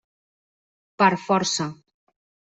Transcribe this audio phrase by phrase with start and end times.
[1.03, 1.69] Per força.